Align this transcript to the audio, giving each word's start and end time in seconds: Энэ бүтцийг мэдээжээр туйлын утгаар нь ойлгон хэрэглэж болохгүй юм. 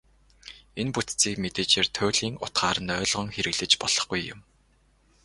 Энэ 0.79 0.91
бүтцийг 0.95 1.35
мэдээжээр 1.43 1.87
туйлын 1.97 2.35
утгаар 2.45 2.77
нь 2.83 2.95
ойлгон 2.97 3.29
хэрэглэж 3.35 3.71
болохгүй 3.81 4.21
юм. 4.33 4.39